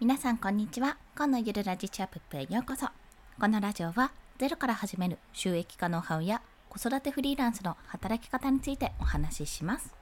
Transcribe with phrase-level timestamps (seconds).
[0.00, 0.96] 皆さんこんにちは。
[1.14, 2.86] 今のゆるラジチャップへようこそ。
[3.38, 9.94] このラジオはゼロから始める収益化ノウハウや子育てフリーランスの働き方についてお話しします。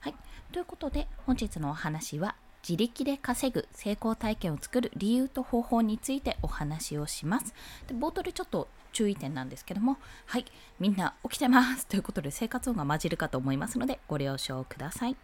[0.00, 0.14] はい。
[0.50, 2.36] ということで本日のお話は
[2.66, 7.52] 自力で稼ぐ成功体験を作る理由と方法についてお話をします。
[7.88, 10.46] で冒頭でちょっと注意点なんですけどもはい。
[10.80, 11.86] みんな起きてます。
[11.86, 15.16] ということで生活音が混じるかと思いますのでご了承ください。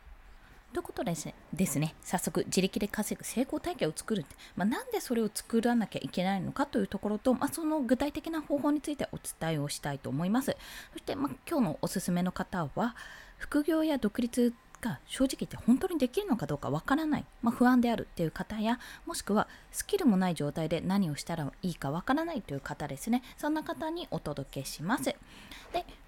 [0.72, 1.34] ということですね。
[1.52, 10.56] ですね早速自力で稼ぐ成功体験を作るって、まあ、なんでそれを作らなきゃいけないのかというところと、まあ、その具体的な方法についてお伝えをしたいと思います。
[10.92, 12.94] そして、まあ、今日のおすすめの方は
[13.38, 23.22] 副業や独立が正直言って本当にできるのかどうかわからない、まあ、不安であるっていう方やもしくはスキルもない状態で何をしたらいいかわからないという方ですね。
[23.36, 25.04] そんな方にお届けします。
[25.04, 25.16] で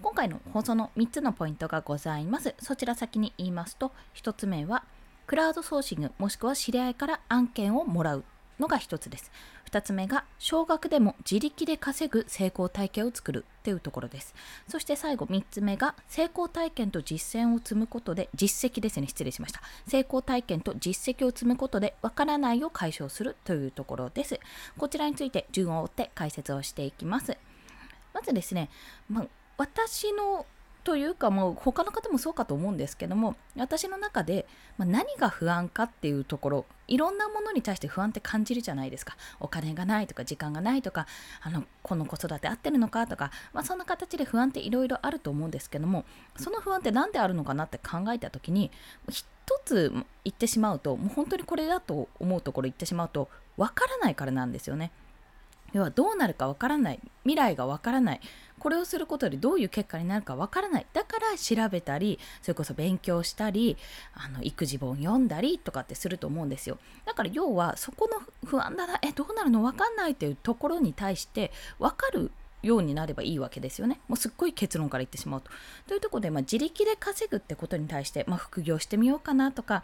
[0.01, 2.55] 今回の放送の3つのポイントがございます。
[2.61, 4.85] そちら先に言いますと1つ目は
[5.27, 8.25] クラウドソーシングもしくは知り合いから案件をもらう
[8.59, 9.31] のが1つです。
[9.71, 14.35] 2つ目が少額でも自力で稼ぐ成功体験を作るというところです。
[14.69, 19.61] そして最後3つ目が成功体験と実践を積むことで実績ですね失礼しました。
[19.87, 24.41] 成功体験と実績を積むことでわからないを解消するというところです。
[24.77, 27.37] こちらについて順を追って解説をしていきます。
[28.13, 28.71] まずですね、
[29.09, 30.47] まあ、私の
[30.83, 34.47] というかもう他の方もそうかと思うんですけども私の中で、
[34.79, 41.07] まあ、何が不安かっていうところいろんなものに対して不安って感じるじゃないですかお金がないとか時間がないとか
[41.43, 46.05] あのこの子育て合ってるのかとか、まあ、そんな形で不安っていろいろあると思うんですけども
[46.37, 48.71] その不安って何であるのかなって考えた時に
[49.09, 49.25] 一
[49.65, 49.93] つ
[50.25, 54.91] 言ってしまうともう本当にこれだと思うところ言ってしまうと分からないからなんですよね。
[55.73, 58.21] 要はどうなるかわからない未来がわからない
[58.59, 63.77] これをすることでどういう結果になるかわからないだから調べたりそれこそ勉強したり
[64.15, 72.31] あの育児本読んだりとかってすると思うんですよだから要はそこの不安だなえどうなるのわかんないっていうところに対してわかる
[72.63, 74.01] ようになればいいわけですよね。
[74.09, 75.51] もうすっごい結論から言ってしまうと。
[75.87, 79.83] というところで、まあ、自力で稼ぐってことに対して、まあ、副業してみようかなとか、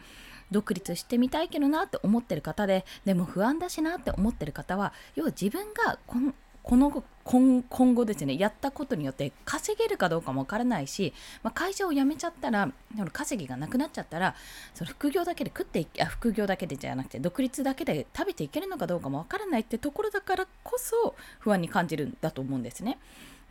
[0.51, 6.35] 独立してみたいけどなって思ってる方で、でも不安だしなって思ってる方は、要は自分がこの
[6.67, 6.91] この
[7.23, 12.73] 今今後ですねやったことによって稼げるかどうかもわからないし、まあ、会社を辞めちゃったら
[13.13, 14.35] 稼ぎがなくなっちゃったら
[14.75, 22.99] その副業だけで食っていあ副業だけでじゃなくて独立だけで食べていけるのかどうかもわからないってところだからこそ不安に感じるんだと思うんですね。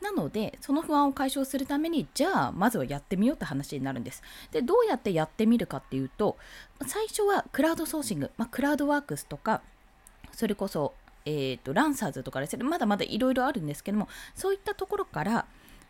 [0.02, 4.24] なのでその不安を解消するためにじゃあまずはやってみようって話になるんです。
[4.52, 6.36] でどうやってやってみるかっていうと
[6.86, 9.62] 最初はクラウドソーシング、まあ、クラウドワークスとか
[10.34, 10.94] それこそ
[11.26, 12.64] えーと、ランサーズとかですね。
[12.64, 15.46] まだまだいろいろあるんですけどもそういったところから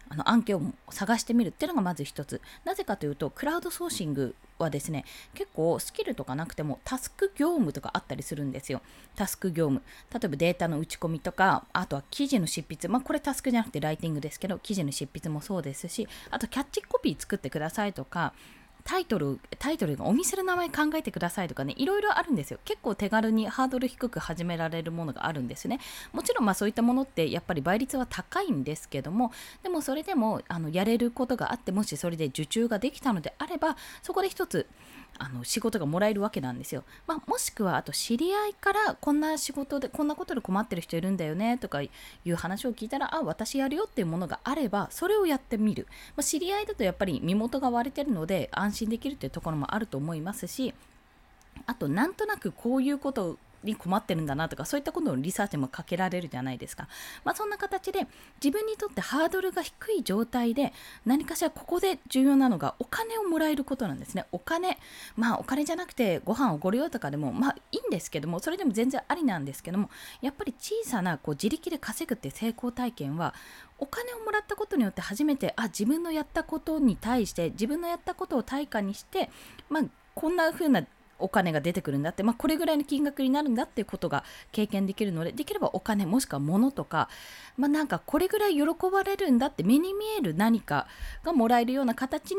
[0.07, 2.41] あの案件を探してみるっていうのがまず一つ。
[2.63, 5.03] なぜかというとクラウドソーシングはですね
[5.33, 8.81] 結構スキルとかなくてもタスク業務とかあったりするんですよ。
[9.15, 9.81] タスク業務。
[10.13, 12.87] 例えばデータの打ち込みとかあとは記事の執筆。
[12.87, 18.33] まあこれタスクじゃなくてライティングですけど記事の執筆もそうですしあとキャッチコピー作ってくださいとか
[18.85, 22.59] タイトル、タイトルがお店の名前考えてくださいとかね、いろいろあるんですよ。
[22.65, 25.79] 結構手軽にハードル低く始められるものがあるんですね。
[26.13, 29.31] もちろんまあそういったものってやっぱり倍率は高いんですけども、
[29.63, 34.67] でもそれでもあのやれることがあって、もしそれで受注ができたのであれば、そこで一つ、
[35.17, 36.83] あの仕事がもらえるわけなんですよ。
[37.07, 41.89] まあ、もしくはあと知り合いからこんな仕事でこんなことで困ってる人いるんだよねとかい
[42.25, 50.73] う話を聞いたらあ私やるよっていうものがあればそれをやってみる、まあ、知り合いだとやっぱり身元が割れてるので安心できるっていうところもあると思いますし
[51.65, 56.87] あとなんとなくこういうことをに困ってるんだなとかそういったことのリサーチもかけられるじゃないですか、
[57.23, 58.07] まあ、そんな形で
[58.43, 60.73] 自分にとってハードルが低い状態で
[61.05, 64.25] 何かしらここで重要なのがお金をもらえることなんですね。
[64.31, 64.77] お金
[65.15, 69.89] まあお金じゃなくてご飯をご利用とかでもまあいいんですけどもそれでも全然ありなんですけども
[70.21, 73.33] やっぱり小さなこう自力で稼ぐって成功体験は
[73.77, 79.29] お金をもらったことによって初めてあ自分のやったことに対して自分のやったことを対価にして
[79.69, 79.83] まあ
[80.13, 80.85] こんな風な
[81.19, 87.09] お金が出てくるんだって、まあ、これぐらいの金額になるんだっていうことが経験できるのでできればお金もしくは物とか、
[87.57, 90.87] まあ、なんかこれぐらい喜ばれるんだって目に見える何か
[91.23, 92.35] がもらえるような形で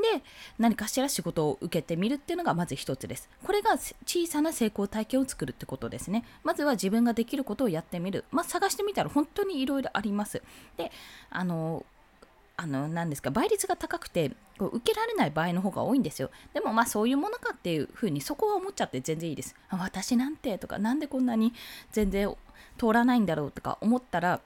[0.59, 3.29] 何かしら仕事を受けてみるっていうのがまず一つです。
[3.45, 6.25] これが小さな成功体験を作るってことですね。
[6.45, 10.43] まずは自分ができることをやってみる、まあ、探してみたら本当にいろいろあります。
[10.77, 10.91] で
[11.31, 11.85] あの
[12.59, 16.31] あの何ですか倍率が高くてこう受けられない場合の方が多いんですよ。
[16.55, 19.55] でもまあそういうものかっていうふうにそこは思っちゃって全然いいです。
[19.71, 21.53] 私なんてとか何でこんなに
[21.93, 22.35] 全然
[22.79, 24.41] 通らないんだろうとか思ったら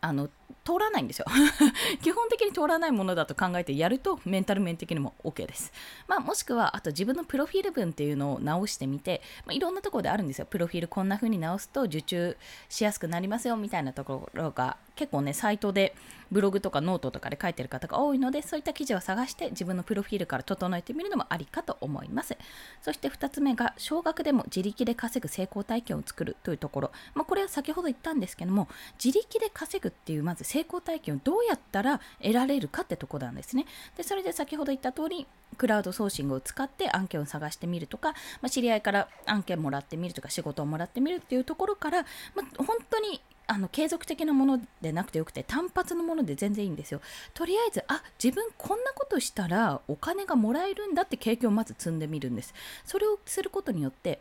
[0.00, 0.28] あの
[0.64, 1.26] 通らないんですよ。
[2.02, 5.72] 基本的に通らないものだと考えてやるとメンタル面的にも OK です、
[6.08, 10.46] まあ、もしくはあと自分のプロフィール文っていうのを直してみて、まあ、いろんなところであるんですよ。
[10.46, 12.36] プロフィールこんな風に直すと受注
[12.68, 15.94] しやすくなりますよみたいなところが結構ねサイトで
[16.32, 22.36] ブログとかノートとかで書いてる方が多いのでそういった記事を探して自分のプロフィールから整えてみるのもありかと思います。
[22.82, 28.68] そして2つ目が少額でも自力で稼ぐ成功体験を作るというところ、まあ、これは先ほど言ったんですけども
[29.02, 33.66] 自力で稼ぐっていうまず成功体験をどうやったら得られるかってとこなんですね。
[33.96, 35.26] でそれで先ほど言った通り
[35.56, 38.10] クラウドソーシングを使って案件を探してみるとか、
[38.40, 42.02] まあ、知り合いから案件もらってみるとか仕事をもらってみるっていうところから、
[42.34, 47.00] まあ、本当にあの継続的なものでなくてよくて単発のもので全然いいんですよ。
[47.34, 52.54] とりあえずあ自分こんなことしたらお金がもらえるんだって経験をまず積んでみるんです。
[52.84, 54.20] それをすることによって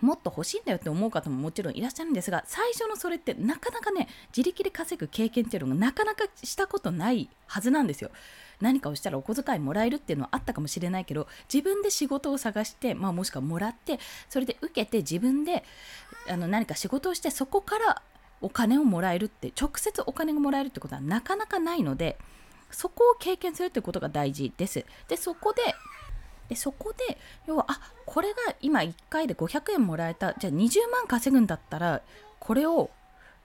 [0.00, 8.10] もっと欲しいんだよって思う方ももちろんいらっしゃるんですが最初のそれってなかなかね自力で稼ぐ経験っていうのがなかなかしたことないはずなんですよ。
[8.60, 15.64] 何かをしたらお小遣いもらえるっていうのはあったかもしれないけど自分で仕事を探して、まあ、もしくはもらってそれで受けて自分で
[16.28, 18.02] あの何か仕事をしてそこから
[18.40, 22.18] お金をもらえるって直接お金がもらえるってことはなかなかないので
[22.70, 24.84] そこを経験するってことが大事です。
[25.08, 25.62] でそこで
[26.48, 32.00] でそこで要はあこれが今1回で500円もらえたじゃあ20万稼ぐんだったら
[32.38, 32.90] これを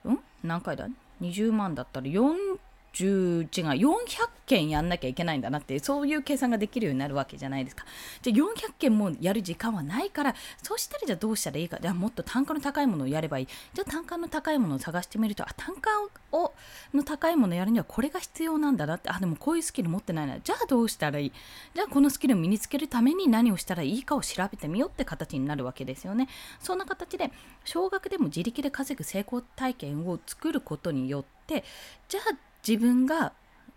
[0.06, 0.18] ん？
[0.42, 0.88] 何回だ
[1.20, 2.58] ？20万だったら4
[2.94, 7.84] 10違う400件やんなきゃいけないんだなってそういう計算ができるようになるわけじゃないですか。
[8.22, 11.78] じゃあ400件もやる時間はないからそうしたらじゃあどうしたらいいか。
[11.80, 13.48] じゃあもっと単価の高いものをやればいい。
[13.74, 15.90] じゃあ単価の高いものを探してみるとあ単価
[16.32, 16.52] を
[16.92, 19.10] の高いものをやるにはこれが必要なんだなって。
[19.10, 21.32] あでもこういうスキル持ってないなじゃあどうしたらいい？
[21.74, 26.28] じゃあこのスキルを身につけるために何をしたらいいかを調べてみようって形になるわけですよね。
[26.60, 27.32] そんな形で
[27.64, 31.64] 少額でも自力で稼ぐ成功体験を作ることによって
[32.08, 32.36] じゃあ
[32.66, 33.32] 自分が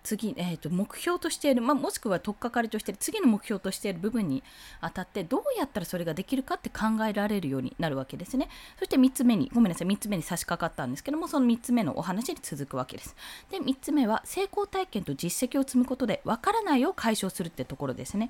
[0.08, 4.42] 次、えーと、目標としている、まあ、もしくは取っかかりとしている次の目標としている部分に
[4.80, 8.48] あたってどうやったらそれができるかって考えられるようになるわけですね。
[8.80, 13.16] そして3つ目にごめんなさい3つ目に差し掛かったんですけどもその3つ目のお話に続くわけです。
[13.52, 18.30] で3つ目は成功体験と実績を積むことでわからないを解消するってところですね。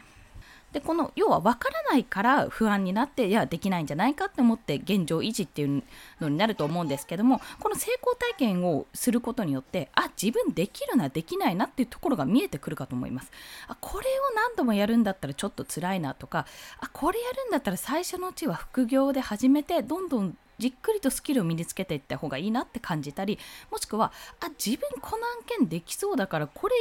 [0.72, 5.84] でこの要は分からないから不安になっていやできないんじゃないかって思って現状維持っていう
[6.20, 13.32] のになると思うんですけどもこの成功体験をすることによってあ自分できるなできないなっていうところが見えてくるかと思います。
[13.68, 16.46] あこれを何度もやるんだったらちょっと辛いなとか
[16.80, 23.38] あこれやるんだったら最初のうちは副業で始めてどんどんじっくりとスキルを身につけていった方がいいなって感じたり
[23.72, 26.76] もしくはあ自分この案件できそうだからこれ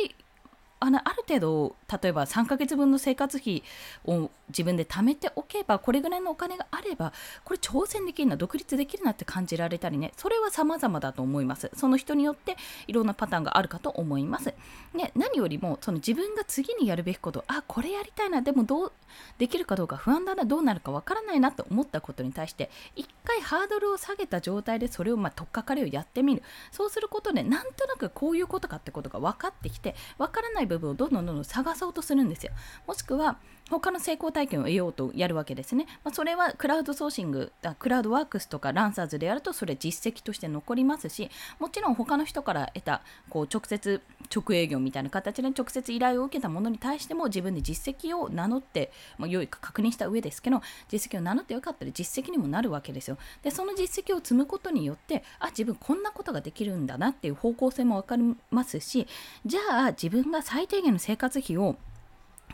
[0.79, 3.63] あのある程度例えば3ヶ月分の生活費
[4.05, 7.13] を自分で貯めておけばこれぐらいのお金があれば
[7.45, 11.71] これ挑戦できるな独立できるなって感じられたりねそれは様々だと思います。
[11.75, 12.57] その人によって
[12.87, 14.55] いろんなパターンがあるかと思います、
[14.95, 18.93] ね、何よりもその自分が次にやるべきことあこれやりたいなでもどう
[19.39, 26.43] できるかどうか不安だなどうなるかわからないなと思ったことに対して一回ハードルを下げた状態でそれをまあ取っかかりをやってみる。
[26.71, 32.53] そうすることでなんとなくこういうことかってことが分かってきて分からない部分をどんどんどんどん探そうとするんですよ
[32.87, 35.87] もしくは他の成功体験を得ようとやるわけですね。
[36.05, 44.01] まあ、それはクラウドソーシング、クラウドワークスとかランサーズでやるとそれ実績として残りますし、もちろん他の人から得たこう直接
[44.35, 53.19] 直営業みたいな形で直接依頼を受けたものに対しても自分で実績を名乗って、まあ、良いか確認した上ですけど、実績を名乗ってよかったら実績にもなるわけですよ。
[53.43, 59.09] で、その実績を積むことによって、あ、自分こんなことができるんだなっていう方向性も分かりますし、
[59.45, 61.77] じゃあ自分が最低限の生活費を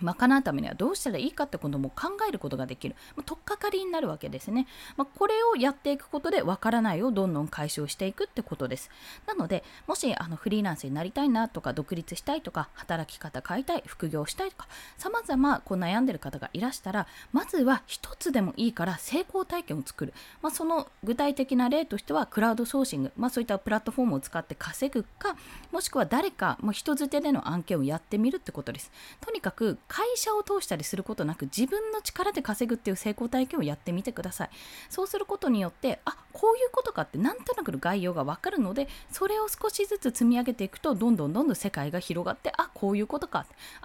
[0.02, 4.66] 賄うためにはどうしたらいいかってことも考えることができる、まあ、取っかかりになるわけですね、
[4.96, 8.90] まあ、これをやっていくことでわからないをどんどん解消していくってことです。
[9.26, 14.68] なのでもしあのフリーランスになりたいなとか独立したいとか働き方変えたい副業したいとか
[14.98, 25.36] 様々こう悩んでる方がいらしたらまずは一つでもいいから成功体験を作る、まあ、その具体的な例としてはクラウドソーシング、まあ、そういったプラットフォームを使って稼ぐか
[25.70, 28.90] もしくは誰か、まあ、人づてでの案件をやってみるってことです。
[29.20, 34.50] とにかく会社を通したりすることなく自分の力で稼ぐっていう成功体験をやってみてください。
[34.88, 43.44] そうすることによってあこういうことかってなんとなくの概要がわかるのでそれを少しずつ積み上げていくとどんどんどんどん世界が広がってあこういうことか。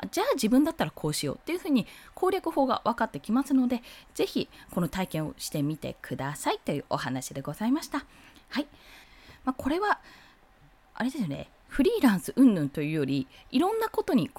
[0.09, 1.85] じゃあ自分だったらこうしようっていうふうに
[2.15, 3.83] 攻略法が分かってきますので
[4.15, 6.59] ぜひこの体験をしてみてください。
[6.63, 8.05] というお話でございました。
[8.47, 8.67] はい、
[9.43, 9.99] まあ、これは
[10.93, 11.49] あれですよね。
[11.67, 14.29] フリーランス云々というよりいろんなことに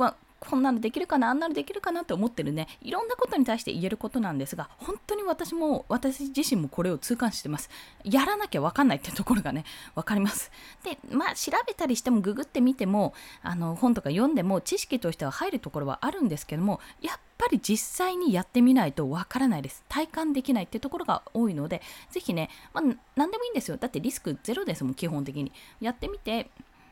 [0.40, 7.71] こんなのできるかなあんなのできるかなって思ってるねいろんなことに対して言えることなんですが本当に私も私自身もこれを痛感してます
[8.04, 9.64] やらなきゃ分かんないってところがね
[9.95, 10.50] 分かります
[10.85, 19.85] でまあ調べたりしてもググってみてもあの本とか読んでも知識としては入るところはあるんですけどもやっぱり実際にやってみないとわからないです。
[19.88, 21.80] 体感できないっていうところが多いので、
[22.11, 23.76] ぜひね、まあ、何でもいいんですよ。
[23.76, 25.52] だってリスクゼロですもん、基本的に。
[25.80, 26.50] やってみて、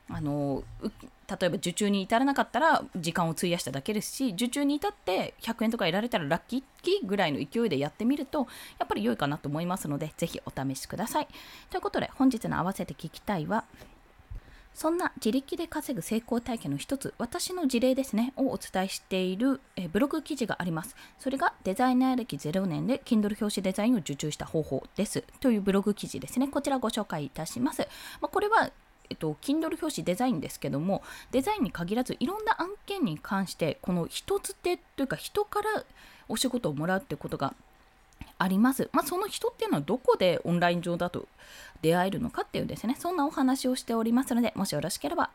[0.08, 0.62] あの
[1.28, 8.46] 例えば受注に至らなかったら時間を費やしただけですし受注に至って100円とか得られたらラッキーぐらいの勢いでやってみると
[8.78, 11.28] やっぱり良いかなと思いますのでぜひお試しください
[11.70, 13.64] ということで本日の合わせて聞きたいは
[14.76, 20.94] そんな自力で稼ぐ成功体験の一つ、私の事例ですね、をお伝えしているえブログ記事があります。
[21.18, 25.24] それがデザイナー歴0年で Kindle 表紙デザインを受注した方法です。
[25.40, 26.48] というブログ記事ですね。
[26.48, 27.88] こちらご紹介いたします。
[28.20, 28.70] まあ、これは
[29.10, 35.84] えっと、Kindle 表紙デザインですけども、デザインに限らずいろんな案件に関して、この人つてというか人から
[36.28, 37.54] お仕事をもらうってことが
[38.38, 38.88] あります。
[38.92, 41.28] まあ、その人っていうのはどこでオンライン上だと
[41.82, 45.30] 出会えるのかっていうですね、そんなお話をしておりますので、もしよろしければ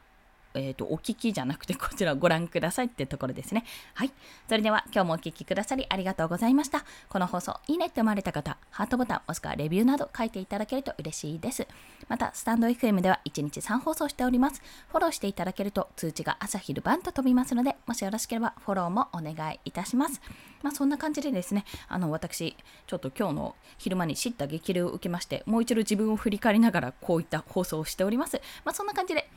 [0.53, 3.63] えーと、お聞きじゃなくてこちらをご覧くださいってところですね。
[3.93, 4.11] はい。
[4.47, 6.83] それでは今日もお聞きくださりありがとうございました。
[7.09, 11.67] この放送いいねって思われた方、ハートボタンもしくはレビューなど書いていただけると嬉しいです。
[12.07, 14.61] また、スタンド FM では1日3放送しております。
[14.89, 20.21] フォローしていただけると通知が朝昼晩と飛びますので、もしよろしければフォローもお願いいたします。
[20.61, 22.55] まあそんな感じでですね、あの私、
[22.87, 28.41] ちょっと今日の昼間に知った激励を受けまして、もう一度自分を振り返りながらこういった放送をしております。
[28.65, 29.29] まあそんな感じで、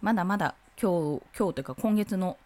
[0.00, 2.36] まだまだ今日、今日というか今月の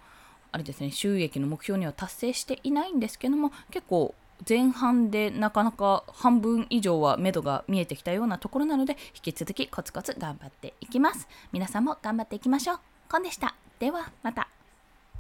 [0.53, 4.15] あれですね、収益の目標には達成していないんですけども、結構
[4.49, 11.29] 前半でなかなか半分以上は目処が見えてきたようなところなので、引き続きコツコツ頑張っていきます。
[11.53, 12.81] 皆さんも頑張っていきましょう。
[13.11, 13.55] コンでした。
[13.79, 14.49] ではまた。